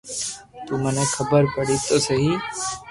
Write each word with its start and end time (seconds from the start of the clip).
تو 0.65 0.73
مني 0.81 1.05
خبر 1.15 1.41
پڙي 1.53 1.77
تو 1.87 1.95
سھي 2.05 2.29